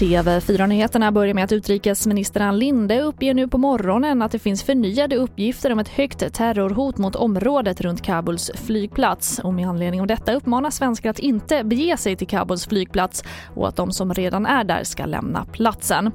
TV4-nyheterna 0.00 1.12
börjar 1.12 1.34
med 1.34 1.44
att 1.44 1.52
utrikesminister 1.52 2.40
Ann 2.40 2.58
Linde 2.58 3.00
uppger 3.00 3.34
nu 3.34 3.48
på 3.48 3.58
morgonen 3.58 4.22
att 4.22 4.32
det 4.32 4.38
finns 4.38 4.62
förnyade 4.62 5.16
uppgifter 5.16 5.72
om 5.72 5.78
ett 5.78 5.88
högt 5.88 6.34
terrorhot 6.34 6.98
mot 6.98 7.16
området 7.16 7.80
runt 7.80 8.02
Kabuls 8.02 8.50
flygplats. 8.54 9.38
Och 9.38 9.54
med 9.54 9.68
anledning 9.68 10.00
av 10.00 10.06
detta 10.06 10.32
uppmanar 10.32 10.70
svenskar 10.70 11.10
att 11.10 11.18
inte 11.18 11.64
bege 11.64 11.96
sig 11.96 12.16
till 12.16 12.26
Kabuls 12.26 12.66
flygplats 12.66 13.24
och 13.54 13.68
att 13.68 13.76
de 13.76 13.92
som 13.92 14.14
redan 14.14 14.46
är 14.46 14.64
där 14.64 14.84
ska 14.84 15.06
lämna 15.06 15.44
platsen. 15.44 16.12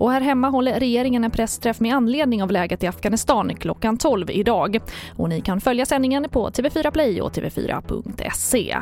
Och 0.00 0.12
här 0.12 0.20
hemma 0.20 0.48
håller 0.48 0.80
regeringen 0.80 1.24
en 1.24 1.30
pressträff 1.30 1.80
med 1.80 1.94
anledning 1.94 2.42
av 2.42 2.50
läget 2.50 2.84
i 2.84 2.86
Afghanistan 2.86 3.56
klockan 3.56 3.96
12 3.96 4.30
idag. 4.30 4.78
Och 5.16 5.28
ni 5.28 5.40
kan 5.40 5.60
följa 5.60 5.86
sändningen 5.86 6.26
på 6.30 6.50
TV4 6.50 6.90
Play 6.90 7.20
och 7.20 7.32
tv4.se. 7.32 8.76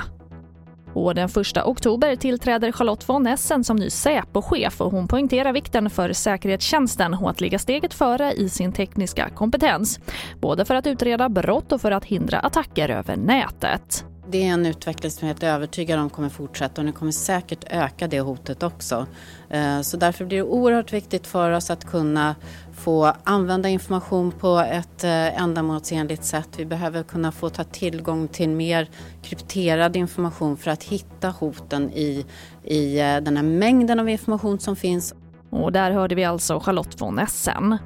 Och 0.94 1.14
den 1.14 1.28
1 1.28 1.36
oktober 1.64 2.16
tillträder 2.16 2.73
Charlotte 2.73 3.09
von 3.09 3.26
Essen 3.26 3.64
som 3.64 3.76
ny 3.76 3.90
Säpo-chef 3.90 4.80
och 4.80 4.92
hon 4.92 5.09
poängterar 5.09 5.52
vikten 5.52 5.90
för 5.90 6.12
säkerhetstjänsten 6.12 7.14
och 7.14 7.30
att 7.30 7.40
ligga 7.40 7.59
steget 7.59 7.95
före 7.95 8.32
i 8.32 8.48
sin 8.48 8.73
tekniska 8.73 9.28
kompetens. 9.34 10.00
Både 10.40 10.64
för 10.64 10.74
att 10.74 10.87
utreda 10.87 11.28
brott 11.28 11.73
och 11.73 11.80
för 11.80 11.90
att 11.90 12.04
hindra 12.04 12.38
attacker 12.38 12.88
över 12.88 13.16
nätet. 13.16 14.04
Det 14.30 14.46
är 14.46 14.52
en 14.52 14.66
utveckling 14.66 15.10
som 15.10 15.28
jag 15.28 15.30
är 15.30 15.34
helt 15.34 15.55
övertygad 15.55 16.00
om 16.00 16.10
kommer 16.10 16.28
fortsätta 16.28 16.80
och 16.80 16.84
den 16.84 16.92
kommer 16.92 17.12
säkert 17.12 17.64
öka 17.70 18.09
det 18.09 18.20
hotet 18.20 18.62
också. 18.62 19.06
Eh, 19.51 19.80
så 19.80 19.96
därför 19.96 20.24
blir 20.24 20.38
det 20.38 20.45
oerhört 20.45 20.92
viktigt 20.92 21.27
för 21.27 21.51
oss 21.51 21.70
att 21.70 21.84
kunna 21.84 22.34
få 22.74 23.12
använda 23.24 23.68
information 23.68 24.32
på 24.32 24.59
ett 24.59 25.04
eh, 25.04 25.42
ändamålsenligt 25.42 26.24
sätt. 26.24 26.48
Vi 26.56 26.64
behöver 26.64 27.02
kunna 27.02 27.32
få 27.32 27.48
ta 27.48 27.64
tillgång 27.64 28.28
till 28.28 28.48
mer 28.48 28.88
krypterad 29.23 29.96
information 29.96 30.56
för 30.56 30.70
att 30.70 30.84
hitta 30.84 31.29
hoten 31.29 31.90
i, 31.90 32.26
i 32.65 33.01
eh, 33.01 33.16
den 33.16 33.37
här 33.37 33.45
mängden 33.45 34.01
av 34.01 34.09
information 34.09 34.59
som 34.59 34.76
finns. 34.76 35.15
Och 35.51 35.73
där 35.73 35.90
hörde 35.90 36.15
vi 36.15 36.24
alltså 36.24 36.60
Charlotte 36.60 37.01
von 37.01 37.18
Essen. 37.18 37.79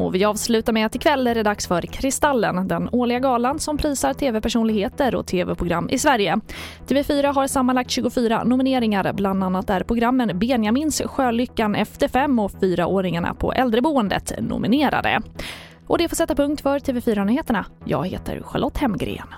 Och 0.00 0.14
vi 0.14 0.24
avslutar 0.24 0.72
med 0.72 0.86
att 0.86 0.94
ikväll 0.94 1.26
är 1.26 1.34
det 1.34 1.42
dags 1.42 1.66
för 1.66 1.82
Kristallen, 1.82 2.68
den 2.68 2.88
årliga 2.92 3.18
galan 3.18 3.58
som 3.58 3.78
prisar 3.78 4.14
tv-personligheter 4.14 5.14
och 5.14 5.26
tv-program 5.26 5.88
i 5.90 5.98
Sverige. 5.98 6.40
TV4 6.88 7.34
har 7.34 7.46
sammanlagt 7.46 7.90
24 7.90 8.44
nomineringar, 8.44 9.12
bland 9.12 9.44
annat 9.44 9.70
är 9.70 9.82
programmen 9.82 10.38
Benjamins 10.38 11.02
Sjölyckan 11.06 11.74
efter 11.74 12.08
fem 12.08 12.38
och 12.38 12.52
Fyraåringarna 12.60 13.34
på 13.34 13.52
äldreboendet 13.52 14.32
nominerade. 14.38 15.20
Och 15.86 15.98
det 15.98 16.08
får 16.08 16.16
sätta 16.16 16.34
punkt 16.34 16.60
för 16.60 16.78
TV4-nyheterna. 16.78 17.64
Jag 17.84 18.06
heter 18.06 18.42
Charlotte 18.42 18.78
Hemgren. 18.78 19.28